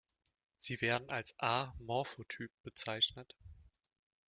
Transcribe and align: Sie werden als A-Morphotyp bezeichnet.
Sie 0.57 0.81
werden 0.81 1.11
als 1.11 1.35
A-Morphotyp 1.39 2.49
bezeichnet. 2.63 3.35